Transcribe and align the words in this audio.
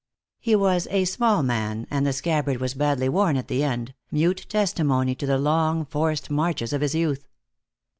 He 0.39 0.55
was 0.55 0.87
a 0.89 1.05
small 1.05 1.43
man, 1.43 1.85
and 1.91 2.07
the 2.07 2.11
scabbard 2.11 2.57
was 2.57 2.73
badly 2.73 3.07
worn 3.07 3.37
at 3.37 3.49
the 3.49 3.63
end, 3.63 3.93
mute 4.09 4.47
testimony 4.49 5.13
to 5.13 5.27
the 5.27 5.37
long 5.37 5.85
forced 5.85 6.31
marches 6.31 6.73
of 6.73 6.81
his 6.81 6.95
youth. 6.95 7.27